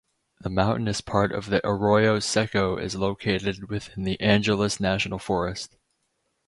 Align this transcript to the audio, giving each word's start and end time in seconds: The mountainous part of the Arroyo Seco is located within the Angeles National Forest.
The 0.39 0.49
mountainous 0.49 0.99
part 0.99 1.31
of 1.31 1.51
the 1.51 1.61
Arroyo 1.63 2.17
Seco 2.17 2.75
is 2.75 2.95
located 2.95 3.69
within 3.69 4.03
the 4.03 4.19
Angeles 4.19 4.79
National 4.79 5.19
Forest. 5.19 5.77